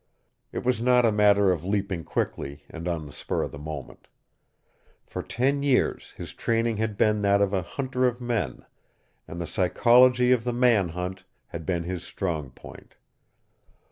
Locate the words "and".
2.71-2.87, 9.27-9.39